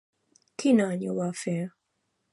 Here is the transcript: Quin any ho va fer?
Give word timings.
Quin 0.63 0.81
any 0.87 1.05
ho 1.11 1.15
va 1.19 1.29
fer? 1.45 1.57